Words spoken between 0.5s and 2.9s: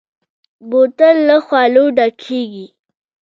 بوتل له خولو ډک کېږي.